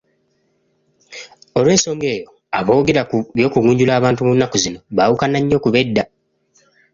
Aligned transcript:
Olw'ensonga 1.57 2.05
eyo, 2.15 2.27
aboagera 2.59 3.01
ku 3.09 3.17
by'okungunjula 3.35 3.91
abantu 3.95 4.21
mu 4.27 4.31
nnaku 4.35 4.55
zino 4.63 4.79
baawukana 4.95 5.37
nnyo 5.39 5.57
ku 5.63 5.69
b'edda. 5.73 6.03